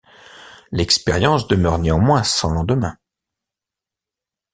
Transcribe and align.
L'expérience 0.71 1.47
demeure 1.47 1.77
néanmoins 1.77 2.23
sans 2.23 2.49
lendemain. 2.49 2.97